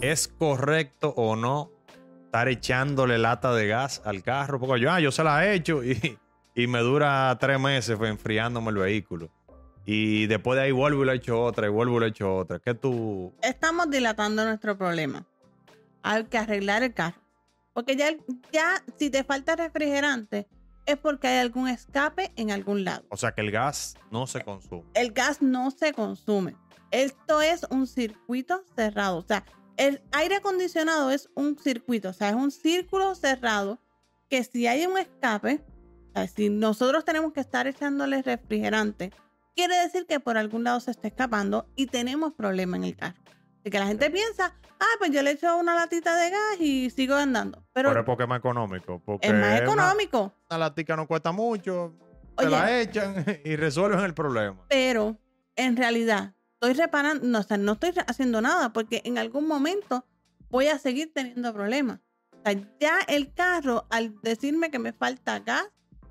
¿es 0.00 0.28
correcto 0.28 1.12
o 1.16 1.36
no 1.36 1.70
estar 2.24 2.48
echándole 2.48 3.18
lata 3.18 3.52
de 3.52 3.66
gas 3.66 4.02
al 4.04 4.22
carro? 4.22 4.60
Porque 4.60 4.80
yo, 4.80 4.90
ah, 4.90 5.00
yo 5.00 5.10
se 5.10 5.24
la 5.24 5.46
he 5.46 5.54
hecho 5.54 5.82
y, 5.84 6.18
y 6.54 6.66
me 6.66 6.80
dura 6.80 7.36
tres 7.40 7.58
meses 7.58 7.96
fue, 7.96 8.08
enfriándome 8.08 8.70
el 8.70 8.76
vehículo. 8.76 9.30
Y 9.84 10.26
después 10.26 10.56
de 10.58 10.64
ahí 10.64 10.72
vuelvo 10.72 11.02
y 11.02 11.06
le 11.06 11.14
echo 11.14 11.42
otra 11.42 11.66
y 11.66 11.70
vuelvo 11.70 11.96
y 11.96 12.00
le 12.00 12.06
echo 12.08 12.36
otra. 12.36 12.58
¿Qué 12.58 12.74
tú...? 12.74 13.32
Estamos 13.42 13.90
dilatando 13.90 14.44
nuestro 14.44 14.76
problema. 14.76 15.26
Hay 16.02 16.24
que 16.24 16.36
arreglar 16.36 16.82
el 16.82 16.92
carro. 16.92 17.16
Porque 17.72 17.96
ya, 17.96 18.10
ya 18.52 18.82
si 18.98 19.08
te 19.08 19.24
falta 19.24 19.56
refrigerante, 19.56 20.46
es 20.84 20.96
porque 20.98 21.28
hay 21.28 21.38
algún 21.38 21.68
escape 21.68 22.32
en 22.36 22.50
algún 22.50 22.84
lado. 22.84 23.04
O 23.08 23.16
sea 23.16 23.32
que 23.32 23.40
el 23.40 23.50
gas 23.50 23.96
no 24.10 24.26
se 24.26 24.42
consume. 24.42 24.84
El 24.94 25.12
gas 25.12 25.40
no 25.40 25.70
se 25.70 25.92
consume. 25.92 26.54
Esto 26.90 27.40
es 27.40 27.66
un 27.70 27.86
circuito 27.86 28.62
cerrado. 28.74 29.18
O 29.18 29.22
sea, 29.22 29.44
el 29.78 30.02
aire 30.12 30.36
acondicionado 30.36 31.10
es 31.10 31.30
un 31.34 31.56
circuito. 31.58 32.10
O 32.10 32.12
sea, 32.12 32.28
es 32.30 32.34
un 32.34 32.50
círculo 32.50 33.14
cerrado 33.14 33.78
que 34.28 34.44
si 34.44 34.66
hay 34.66 34.84
un 34.86 34.98
escape, 34.98 35.64
o 36.10 36.12
sea, 36.12 36.26
si 36.28 36.50
nosotros 36.50 37.04
tenemos 37.04 37.32
que 37.32 37.40
estar 37.40 37.66
echándole 37.66 38.20
refrigerante, 38.22 39.10
quiere 39.56 39.76
decir 39.76 40.04
que 40.06 40.20
por 40.20 40.36
algún 40.36 40.64
lado 40.64 40.80
se 40.80 40.90
está 40.90 41.08
escapando 41.08 41.66
y 41.76 41.86
tenemos 41.86 42.34
problema 42.34 42.76
en 42.76 42.84
el 42.84 42.96
carro. 42.96 43.16
Así 43.60 43.70
que 43.70 43.78
la 43.78 43.86
gente 43.86 44.10
piensa, 44.10 44.54
ah, 44.80 44.84
pues 44.98 45.10
yo 45.10 45.22
le 45.22 45.30
echo 45.32 45.56
una 45.56 45.74
latita 45.74 46.16
de 46.16 46.30
gas 46.30 46.60
y 46.60 46.90
sigo 46.90 47.14
andando. 47.14 47.64
Pero, 47.72 47.88
Pero 47.90 48.00
es 48.00 48.06
porque 48.06 48.24
es 48.24 48.28
más 48.28 48.38
económico. 48.38 49.02
Porque 49.04 49.26
es 49.28 49.32
más 49.34 49.40
una- 49.42 49.58
económico. 49.58 50.32
Una, 50.50 50.58
latica 50.58 50.96
no 50.96 51.06
cuesta 51.06 51.32
mucho. 51.32 51.94
Se 52.38 52.48
la 52.48 52.80
echan 52.80 53.24
y 53.44 53.56
resuelven 53.56 54.00
el 54.00 54.14
problema. 54.14 54.64
pero 54.68 55.16
en 55.56 55.76
realidad 55.76 56.34
estoy 56.60 56.72
reparando, 56.74 57.26
no, 57.26 57.38
o 57.38 57.42
sea, 57.42 57.56
no 57.56 57.72
estoy 57.72 57.92
haciendo 58.06 58.40
nada 58.40 58.72
porque 58.72 59.00
en 59.04 59.16
algún 59.18 59.46
momento 59.46 60.04
voy 60.50 60.66
a 60.68 60.78
seguir 60.78 61.12
teniendo 61.14 61.52
problemas. 61.54 62.00
O 62.32 62.40
sea, 62.44 62.60
ya 62.80 62.98
el 63.06 63.32
carro, 63.32 63.86
al 63.90 64.20
decirme 64.22 64.70
que 64.70 64.78
me 64.78 64.92
falta 64.92 65.38
gas, 65.40 65.68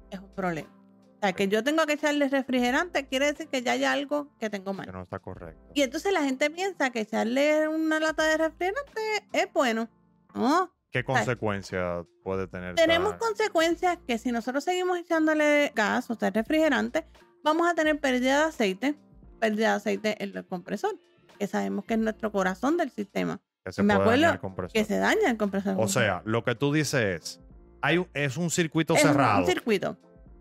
es 0.09 0.19
un 0.19 0.33
problema. 0.33 0.69
O 0.69 1.19
sea, 1.22 1.33
que 1.33 1.47
yo 1.47 1.63
tengo 1.63 1.85
que 1.85 1.94
echarle 1.94 2.30
refrigerante, 2.30 3.07
quiere 3.07 3.25
decir 3.25 3.47
que 3.47 3.61
ya 3.61 3.73
hay 3.73 3.83
algo 3.83 4.30
que 4.39 4.49
tengo 4.49 4.72
Que 4.72 4.77
mal. 4.77 4.91
no 4.91 5.02
está 5.02 5.19
correcto. 5.19 5.61
Y 5.73 5.81
entonces 5.81 6.13
la 6.13 6.22
gente 6.23 6.50
piensa 6.50 6.91
que 6.91 7.02
echarle 7.02 7.67
una 7.67 8.00
lata 8.00 8.23
de 8.23 8.38
refrigerante 8.38 9.02
es 9.33 9.52
bueno. 9.53 9.89
No, 10.35 10.72
¿Qué 10.91 11.03
consecuencias 11.03 12.05
puede 12.23 12.47
tener? 12.47 12.75
tenemos 12.75 13.13
esta- 13.13 13.25
consecuencias 13.25 13.97
que 14.07 14.17
si 14.17 14.31
nosotros 14.31 14.63
seguimos 14.63 14.97
echándole 15.00 15.72
gas, 15.75 16.09
o 16.11 16.16
sea, 16.16 16.29
refrigerante, 16.29 17.05
vamos 17.44 17.67
a 17.67 17.73
tener 17.73 18.00
pérdida 18.00 18.39
de 18.44 18.45
aceite, 18.50 18.95
pérdida 19.38 19.69
de 19.71 19.75
aceite 19.75 20.23
en 20.23 20.35
el 20.38 20.45
compresor, 20.45 20.91
que 21.39 21.47
sabemos 21.47 21.85
que 21.85 21.93
es 21.95 21.99
nuestro 21.99 22.31
corazón 22.31 22.77
del 22.77 22.89
sistema, 22.91 23.39
que 23.63 23.71
se 23.71 23.83
me 23.83 23.94
acuerdo 23.94 24.11
dañar 24.11 24.33
el 24.35 24.39
compresor. 24.39 24.73
que 24.73 24.85
se 24.85 24.97
daña 24.97 25.29
el 25.29 25.38
compresor. 25.38 25.75
O 25.79 25.88
sea, 25.88 26.21
lo 26.25 26.44
que 26.44 26.55
tú 26.55 26.73
dices 26.73 27.02
es, 27.21 27.39
hay 27.81 27.97
un- 27.99 28.07
es 28.13 28.38
un 28.38 28.49
circuito 28.49 28.95
es 28.95 29.03
un- 29.03 29.09
cerrado. 29.11 29.39
un 29.39 29.45
circuito. 29.45 29.97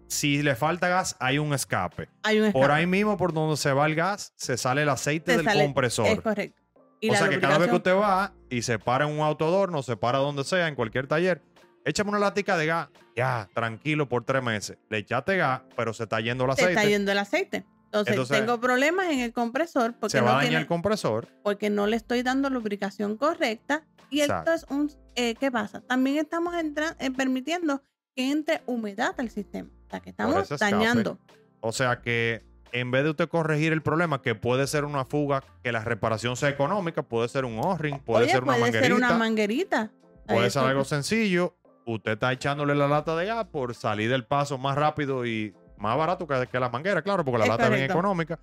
si 0.09 0.41
le 0.43 0.55
falta 0.55 0.89
gas, 0.89 1.17
hay 1.19 1.39
un 1.39 1.53
escape. 1.53 2.09
Hay 2.23 2.39
un 2.41 2.53
Por 2.53 2.63
escape. 2.63 2.79
ahí 2.81 2.87
mismo, 2.87 3.17
por 3.17 3.33
donde 3.33 3.57
se 3.57 3.73
va 3.73 3.87
el 3.87 3.95
gas, 3.97 4.33
se 4.37 4.57
sale 4.57 4.83
el 4.83 4.89
aceite 4.89 5.33
Se 5.33 5.39
del 5.39 5.47
sale- 5.47 5.65
compresor. 5.65 6.07
Es 6.07 6.21
correcto. 6.21 6.63
Y 7.01 7.11
o 7.11 7.15
sea 7.17 7.29
que 7.29 7.41
cada 7.41 7.59
vez 7.59 7.69
que 7.69 7.75
usted 7.77 7.95
va 7.95 8.33
y 8.49 8.63
se 8.63 8.79
para 8.79 9.05
en 9.07 9.13
un 9.13 9.21
autodorno, 9.21 9.83
se 9.83 9.97
para 9.97 10.19
donde 10.19 10.45
sea, 10.45 10.69
en 10.69 10.75
cualquier 10.77 11.07
taller, 11.09 11.43
échame 11.85 12.11
una 12.11 12.19
latica 12.21 12.57
de 12.57 12.67
gas, 12.67 12.89
ya, 13.17 13.49
tranquilo, 13.53 14.09
por 14.09 14.25
tres 14.25 14.43
meses. 14.43 14.79
Le 14.89 14.99
echaste 14.99 15.37
gas, 15.37 15.63
pero 15.77 15.93
se 15.93 16.05
está 16.05 16.21
yendo 16.21 16.45
el 16.45 16.51
se 16.55 16.63
aceite. 16.63 16.73
está 16.81 16.89
yendo 16.89 17.13
el 17.13 17.19
aceite. 17.19 17.67
Entonces, 17.87 18.13
Entonces, 18.15 18.39
tengo 18.41 18.61
problemas 18.61 19.09
en 19.11 19.21
el 19.21 19.33
compresor 19.33 19.95
porque 19.95 20.13
se 20.13 20.21
va 20.21 20.27
no, 20.27 20.31
a 20.33 20.35
dañar 20.37 20.49
tiene- 20.51 20.61
el 20.63 20.67
compresor. 20.67 21.29
porque 21.43 21.71
no 21.71 21.87
le 21.87 21.97
estoy 21.97 22.23
dando 22.23 22.51
lubricación 22.51 23.17
correcta. 23.17 23.85
Y 24.11 24.21
Exacto. 24.21 24.53
esto 24.53 24.67
es 24.67 24.71
un... 24.77 24.91
eh, 25.15 25.35
¿Qué 25.35 25.51
pasa? 25.51 25.81
También 25.81 26.19
estamos 26.19 26.55
entra- 26.55 26.97
eh, 27.01 27.11
permitiendo 27.11 27.83
que 28.15 28.31
entre 28.31 28.63
humedad 28.67 29.15
al 29.19 29.31
sistema. 29.31 29.69
O 29.87 29.91
sea, 29.91 30.01
que 30.01 30.11
estamos 30.11 30.49
dañando. 30.59 31.19
O 31.61 31.73
sea 31.73 32.01
que 32.03 32.45
en 32.73 32.91
vez 32.91 33.05
de 33.05 33.11
usted 33.11 33.29
corregir 33.29 33.73
el 33.73 33.83
problema, 33.83 34.21
que 34.23 34.35
puede 34.35 34.67
ser 34.67 34.85
una 34.85 35.05
fuga, 35.05 35.43
que 35.63 35.73
la 35.73 35.81
reparación 35.83 36.37
sea 36.37 36.49
económica, 36.51 37.03
puede 37.03 37.29
ser 37.29 37.45
un 37.45 37.59
O-ring, 37.59 37.99
puede 38.01 38.25
Oye, 38.25 38.33
ser 38.33 38.43
una 38.43 38.53
puede 38.53 38.61
manguerita, 38.63 38.87
ser 38.87 38.95
una 38.97 39.15
manguerita. 39.19 39.91
puede 40.27 40.51
ser 40.51 40.63
algo 40.65 40.85
sencillo. 40.85 41.57
Usted 41.87 42.13
está 42.13 42.33
echándole 42.33 42.75
la 42.75 42.89
lata 42.89 43.17
de 43.17 43.27
gas 43.27 43.47
por 43.47 43.75
salir 43.75 44.11
del 44.11 44.25
paso 44.27 44.59
más 44.59 44.77
rápido 44.77 45.25
y 45.25 45.55
más 45.79 45.97
barato 45.97 46.27
que, 46.27 46.47
que 46.47 46.61
la 46.61 46.69
manguera, 46.69 47.03
claro, 47.03 47.25
porque 47.25 47.39
la 47.39 47.45
Es 47.45 47.51
lata 47.51 47.65
es 47.65 47.71
bien 47.71 47.81
correcto. 47.83 47.99
económica. 47.99 48.39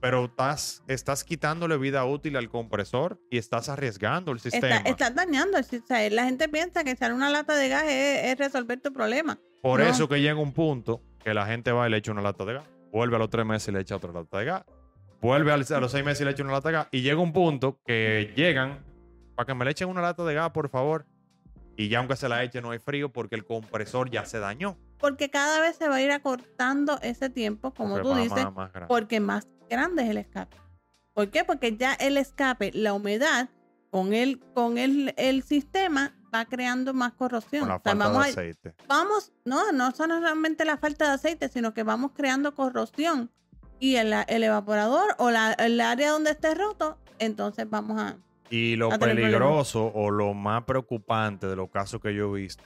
Pero 0.00 0.24
estás, 0.24 0.82
estás 0.88 1.22
quitándole 1.22 1.76
vida 1.78 2.04
útil 2.04 2.36
al 2.36 2.48
compresor 2.48 3.20
y 3.30 3.38
estás 3.38 3.68
arriesgando 3.68 4.32
el 4.32 4.40
sistema. 4.40 4.78
Está, 4.78 4.90
estás 4.90 5.14
dañando. 5.14 5.58
el 5.58 5.64
sis- 5.64 5.82
o 5.84 5.86
sea, 5.86 6.10
la 6.10 6.24
gente 6.24 6.48
piensa 6.48 6.82
que 6.82 6.90
echar 6.90 7.12
una 7.12 7.30
lata 7.30 7.54
de 7.54 7.68
gas 7.68 7.84
es, 7.84 8.24
es 8.32 8.38
resolver 8.38 8.80
tu 8.80 8.92
problema. 8.92 9.38
Por 9.62 9.78
No. 9.78 9.86
eso 9.86 10.08
que 10.08 10.20
llega 10.20 10.34
un 10.40 10.52
punto 10.52 11.02
que 11.22 11.32
la 11.34 11.46
gente 11.46 11.70
va 11.70 11.86
y 11.86 11.90
le 11.92 11.98
echa 11.98 12.10
una 12.10 12.20
lata 12.22 12.44
de 12.44 12.54
gas. 12.54 12.64
Vuelve 12.90 13.14
a 13.14 13.18
los 13.20 13.30
tres 13.30 13.46
meses 13.46 13.68
y 13.68 13.72
le 13.72 13.80
echa 13.80 13.94
otra 13.94 14.12
lata 14.12 14.38
de 14.38 14.44
gas. 14.44 14.64
Vuelve 15.20 15.52
a 15.52 15.56
los 15.56 15.92
seis 15.92 16.04
meses 16.04 16.22
y 16.22 16.24
le 16.24 16.32
echa 16.32 16.42
una 16.42 16.52
lata 16.52 16.68
de 16.70 16.72
gas. 16.74 16.88
Y 16.90 17.02
llega 17.02 17.20
un 17.20 17.32
punto 17.32 17.78
que 17.86 18.32
llegan 18.34 18.84
para 19.36 19.46
que 19.46 19.54
me 19.54 19.64
le 19.64 19.70
echen 19.70 19.88
una 19.88 20.02
lata 20.02 20.24
de 20.24 20.34
gas, 20.34 20.50
por 20.50 20.68
favor. 20.68 21.06
Y 21.76 21.88
ya 21.88 22.00
aunque 22.00 22.16
se 22.16 22.28
la 22.28 22.42
eche 22.42 22.60
no 22.60 22.72
hay 22.72 22.80
frío 22.80 23.12
porque 23.12 23.36
el 23.36 23.44
compresor 23.44 24.10
ya 24.10 24.24
se 24.26 24.40
dañó. 24.40 24.76
Porque 25.02 25.28
cada 25.28 25.60
vez 25.60 25.76
se 25.76 25.86
va 25.88 25.96
a 25.96 26.00
ir 26.02 26.10
acortando 26.12 26.98
ese 27.02 27.28
tiempo, 27.28 27.74
como 27.74 27.96
Porque 27.96 28.08
tú 28.08 28.14
dices, 28.14 28.44
más- 28.44 28.54
más 28.54 28.72
grande. 28.72 28.88
porque 28.88 29.20
más 29.20 29.46
grande 29.68 30.04
es 30.04 30.08
el 30.10 30.16
escape. 30.16 30.56
¿Por 31.12 31.28
qué? 31.28 31.44
Porque 31.44 31.76
ya 31.76 31.92
el 31.92 32.16
escape, 32.16 32.70
la 32.72 32.94
humedad 32.94 33.50
con 33.90 34.14
el, 34.14 34.40
con 34.54 34.78
el, 34.78 35.12
el 35.18 35.42
sistema 35.42 36.14
va 36.34 36.46
creando 36.46 36.94
más 36.94 37.12
corrosión. 37.12 37.60
Con 37.60 37.68
la 37.68 37.76
O 37.76 37.80
sea, 37.84 37.92
falta 37.92 38.08
vamos, 38.08 38.22
de 38.22 38.28
a- 38.28 38.30
aceite. 38.32 38.74
vamos, 38.88 39.32
no, 39.44 39.70
no 39.72 39.90
solamente 39.90 40.64
la 40.64 40.78
falta 40.78 41.08
de 41.08 41.10
aceite, 41.16 41.48
sino 41.50 41.74
que 41.74 41.82
vamos 41.82 42.12
creando 42.14 42.54
corrosión. 42.54 43.30
Y 43.78 43.96
el, 43.96 44.14
el 44.28 44.44
evaporador 44.44 45.14
o 45.18 45.30
la, 45.30 45.52
el 45.54 45.80
área 45.80 46.12
donde 46.12 46.30
esté 46.30 46.54
roto, 46.54 46.96
entonces 47.18 47.68
vamos 47.68 48.00
a... 48.00 48.16
Y 48.48 48.76
lo 48.76 48.90
peligroso 48.90 49.90
o 49.94 50.10
lo 50.10 50.32
más 50.34 50.62
preocupante 50.64 51.46
de 51.48 51.56
los 51.56 51.68
casos 51.70 52.00
que 52.00 52.14
yo 52.14 52.34
he 52.36 52.40
visto 52.42 52.62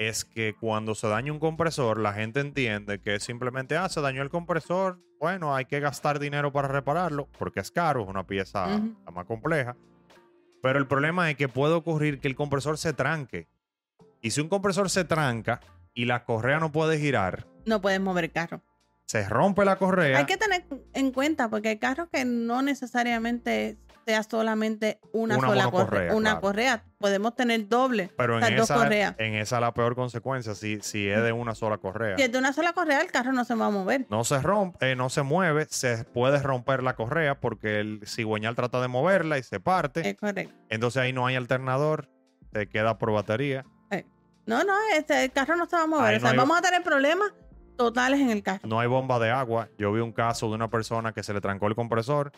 es 0.00 0.24
que 0.24 0.54
cuando 0.58 0.94
se 0.94 1.06
daña 1.08 1.30
un 1.30 1.38
compresor, 1.38 2.00
la 2.00 2.14
gente 2.14 2.40
entiende 2.40 3.02
que 3.02 3.20
simplemente, 3.20 3.76
ah, 3.76 3.86
se 3.90 4.00
dañó 4.00 4.22
el 4.22 4.30
compresor, 4.30 4.98
bueno, 5.20 5.54
hay 5.54 5.66
que 5.66 5.78
gastar 5.78 6.18
dinero 6.18 6.50
para 6.52 6.68
repararlo, 6.68 7.28
porque 7.38 7.60
es 7.60 7.70
caro, 7.70 8.02
es 8.04 8.08
una 8.08 8.26
pieza 8.26 8.66
la 9.04 9.10
más 9.12 9.26
compleja. 9.26 9.76
Pero 10.62 10.78
el 10.78 10.86
problema 10.86 11.30
es 11.30 11.36
que 11.36 11.48
puede 11.48 11.74
ocurrir 11.74 12.18
que 12.18 12.28
el 12.28 12.34
compresor 12.34 12.78
se 12.78 12.94
tranque. 12.94 13.46
Y 14.22 14.30
si 14.30 14.40
un 14.40 14.48
compresor 14.48 14.88
se 14.88 15.04
tranca 15.04 15.60
y 15.92 16.06
la 16.06 16.24
correa 16.24 16.60
no 16.60 16.72
puede 16.72 16.98
girar, 16.98 17.46
No 17.66 17.82
puedes 17.82 18.00
mover 18.00 18.24
el 18.24 18.32
carro. 18.32 18.62
se 19.04 19.28
rompe 19.28 19.66
la 19.66 19.76
correa. 19.76 20.16
Hay 20.16 20.24
que 20.24 20.38
tener 20.38 20.64
en 20.94 21.12
cuenta, 21.12 21.50
porque 21.50 21.68
hay 21.68 21.78
carros 21.78 22.08
que 22.10 22.24
no 22.24 22.62
necesariamente 22.62 23.76
sea 24.10 24.22
solamente 24.22 24.98
una, 25.12 25.38
Una 25.38 25.48
sola 25.48 25.70
correa. 25.70 26.14
Una 26.14 26.30
claro. 26.30 26.40
correa. 26.40 26.84
Podemos 26.98 27.34
tener 27.34 27.68
doble. 27.68 28.10
pero 28.16 28.34
en 28.34 28.40
las 28.40 28.50
dos 28.56 28.64
esa, 28.70 28.74
correas. 28.74 29.14
en 29.18 29.34
esa 29.34 29.60
la 29.60 29.72
peor 29.72 29.94
consecuencia, 29.94 30.54
si, 30.54 30.80
si 30.80 31.08
es 31.08 31.22
de 31.22 31.32
una 31.32 31.54
sola 31.54 31.78
correa. 31.78 32.16
Si 32.16 32.22
es 32.24 32.32
de 32.32 32.38
una 32.38 32.52
sola 32.52 32.72
correa, 32.72 33.00
el 33.00 33.10
carro 33.10 33.32
no 33.32 33.44
se 33.44 33.54
va 33.54 33.66
a 33.66 33.70
mover. 33.70 34.06
No 34.10 34.24
se 34.24 34.40
rompe, 34.40 34.90
eh, 34.90 34.96
no 34.96 35.08
se 35.08 35.22
mueve, 35.22 35.66
se 35.70 36.04
puede 36.04 36.42
romper 36.42 36.82
la 36.82 36.94
correa 36.96 37.40
porque 37.40 37.80
el 37.80 38.00
cigüeñal 38.06 38.56
trata 38.56 38.80
de 38.82 38.88
moverla 38.88 39.38
y 39.38 39.42
se 39.42 39.60
parte. 39.60 40.08
Es 40.08 40.16
correcto. 40.16 40.54
Entonces 40.68 41.00
ahí 41.02 41.12
no 41.12 41.26
hay 41.26 41.36
alternador, 41.36 42.08
se 42.52 42.68
queda 42.68 42.98
por 42.98 43.12
batería. 43.12 43.64
No, 44.46 44.64
no, 44.64 44.72
este, 44.96 45.22
el 45.24 45.30
carro 45.30 45.54
no 45.54 45.66
se 45.66 45.76
va 45.76 45.82
a 45.84 45.86
mover. 45.86 46.06
Ahí 46.06 46.16
o 46.16 46.20
sea, 46.20 46.30
no 46.30 46.32
hay- 46.42 46.48
vamos 46.48 46.58
a 46.58 46.62
tener 46.62 46.82
problemas 46.82 47.32
totales 47.76 48.18
en 48.20 48.30
el 48.30 48.42
carro. 48.42 48.60
No 48.66 48.80
hay 48.80 48.88
bomba 48.88 49.18
de 49.20 49.30
agua. 49.30 49.68
Yo 49.78 49.92
vi 49.92 50.00
un 50.00 50.12
caso 50.12 50.48
de 50.48 50.54
una 50.54 50.68
persona 50.68 51.12
que 51.12 51.22
se 51.22 51.32
le 51.32 51.40
trancó 51.40 51.68
el 51.68 51.76
compresor, 51.76 52.32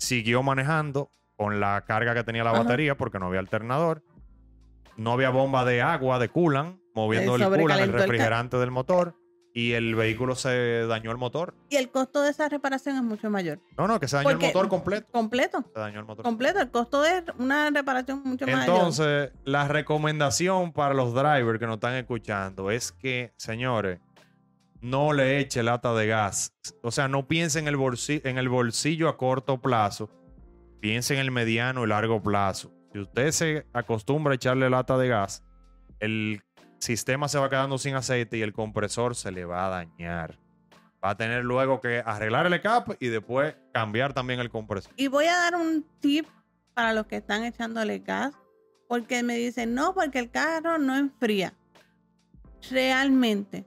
siguió 0.00 0.42
manejando 0.42 1.12
con 1.36 1.60
la 1.60 1.84
carga 1.86 2.14
que 2.14 2.24
tenía 2.24 2.42
la 2.44 2.50
Ajá. 2.50 2.64
batería 2.64 2.96
porque 2.96 3.18
no 3.20 3.26
había 3.26 3.38
alternador. 3.40 4.02
No 4.96 5.12
había 5.12 5.30
bomba 5.30 5.64
de 5.64 5.80
agua, 5.80 6.18
de 6.18 6.28
coolant, 6.28 6.78
moviendo 6.94 7.36
Eh, 7.36 7.42
el 7.42 7.48
coolant, 7.48 7.80
el 7.82 7.90
el 7.90 7.92
refrigerante 7.94 8.56
del 8.58 8.70
motor. 8.72 9.14
Y 9.52 9.72
el 9.72 9.96
vehículo 9.96 10.36
se 10.36 10.86
dañó 10.86 11.10
el 11.10 11.16
motor. 11.16 11.54
Y 11.70 11.76
el 11.76 11.90
costo 11.90 12.22
de 12.22 12.30
esa 12.30 12.48
reparación 12.48 12.94
es 12.96 13.02
mucho 13.02 13.30
mayor. 13.30 13.58
No, 13.76 13.88
no, 13.88 13.98
que 13.98 14.06
se 14.06 14.14
dañó 14.16 14.28
Porque- 14.30 14.46
el 14.46 14.54
motor 14.54 14.68
completo. 14.68 15.08
Completo. 15.10 15.64
Se 15.74 15.80
dañó 15.80 15.98
el 15.98 16.04
motor. 16.06 16.24
Completo. 16.24 16.60
El 16.60 16.70
costo 16.70 17.02
de 17.02 17.24
una 17.38 17.68
reparación 17.70 18.22
mucho 18.24 18.46
más 18.46 18.54
mayor. 18.58 18.76
Entonces, 18.76 19.32
la 19.44 19.66
recomendación 19.66 20.72
para 20.72 20.94
los 20.94 21.14
drivers 21.14 21.58
que 21.58 21.66
nos 21.66 21.74
están 21.76 21.94
escuchando 21.94 22.70
es 22.70 22.92
que, 22.92 23.32
señores, 23.38 23.98
no 24.80 25.12
le 25.12 25.38
eche 25.38 25.62
lata 25.62 25.94
de 25.94 26.06
gas. 26.06 26.54
O 26.82 26.90
sea, 26.90 27.08
no 27.08 27.26
piense 27.26 27.58
en 27.58 27.68
el, 27.68 27.76
bolsillo, 27.76 29.08
a 29.08 29.16
corto 29.16 29.60
plazo, 29.60 30.10
piense 30.80 31.14
en 31.14 31.20
el 31.20 31.30
mediano 31.30 31.84
y 31.84 31.88
largo 31.88 32.22
plazo. 32.22 32.72
Si 32.92 32.98
usted 32.98 33.30
se 33.30 33.66
acostumbra 33.72 34.32
a 34.32 34.36
echarle 34.36 34.68
lata 34.70 34.98
de 34.98 35.08
gas, 35.08 35.44
el 36.00 36.42
sistema 36.78 37.28
se 37.28 37.38
va 37.38 37.50
quedando 37.50 37.78
sin 37.78 37.94
aceite 37.94 38.38
y 38.38 38.42
el 38.42 38.52
compresor 38.52 39.14
se 39.14 39.30
le 39.30 39.44
va 39.44 39.66
a 39.66 39.70
dañar. 39.70 40.38
Va 41.02 41.10
a 41.10 41.16
tener 41.16 41.44
luego 41.44 41.80
que 41.80 42.02
arreglar 42.04 42.46
el 42.46 42.52
escape 42.52 42.96
y 43.00 43.08
después 43.08 43.54
cambiar 43.72 44.12
también 44.12 44.40
el 44.40 44.50
compresor. 44.50 44.92
Y 44.96 45.08
voy 45.08 45.26
a 45.26 45.36
dar 45.36 45.54
un 45.54 45.84
tip 46.00 46.26
para 46.74 46.92
los 46.92 47.06
que 47.06 47.16
están 47.16 47.44
echándole 47.44 48.00
gas, 48.00 48.34
porque 48.88 49.22
me 49.22 49.36
dicen, 49.36 49.74
no, 49.74 49.94
porque 49.94 50.18
el 50.18 50.30
carro 50.30 50.78
no 50.78 50.96
enfría. 50.96 51.54
Realmente, 52.70 53.64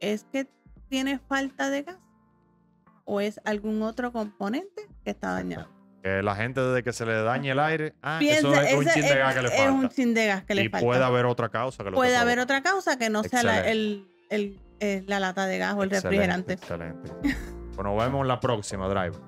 ¿es 0.00 0.24
que 0.32 0.48
tiene 0.88 1.18
falta 1.18 1.70
de 1.70 1.82
gas? 1.82 1.98
¿O 3.04 3.20
es 3.20 3.40
algún 3.44 3.82
otro 3.82 4.12
componente 4.12 4.88
que 5.04 5.10
está 5.10 5.32
dañado? 5.32 5.68
Que 6.02 6.22
la 6.22 6.34
gente 6.36 6.60
desde 6.60 6.82
que 6.82 6.92
se 6.92 7.04
le 7.06 7.14
dañe 7.22 7.50
el 7.50 7.58
aire, 7.60 7.94
ah, 8.02 8.16
Piensa, 8.20 8.48
eso 8.48 8.60
es 8.62 8.74
un 8.74 8.86
chin 8.86 9.02
de 9.02 9.16
gas 9.18 9.34
que 9.34 9.42
le 9.42 9.48
es 9.48 9.70
un 9.70 9.80
falta. 9.82 9.94
chin 9.94 10.14
de 10.14 10.26
gas 10.26 10.44
que 10.44 10.54
le 10.54 10.62
y 10.64 10.68
falta. 10.68 10.86
puede 10.86 11.04
haber 11.04 11.26
otra 11.26 11.48
causa 11.48 11.82
que 11.84 11.90
lo 11.90 11.96
Puede 11.96 12.16
haber 12.16 12.38
otra 12.38 12.62
causa 12.62 12.96
que 12.98 13.10
no 13.10 13.22
sea 13.24 13.42
la, 13.42 13.68
el, 13.68 14.08
el- 14.30 14.60
eh, 14.78 15.02
la 15.06 15.18
lata 15.20 15.46
de 15.46 15.58
gas 15.58 15.74
o 15.74 15.82
el 15.84 15.88
Excelente, 15.92 16.08
refrigerante. 16.08 16.52
Excelente. 16.52 17.10
pues 17.22 17.84
nos 17.84 17.96
vemos 17.96 18.20
en 18.22 18.28
la 18.28 18.38
próxima, 18.40 18.86
Driver. 18.88 19.20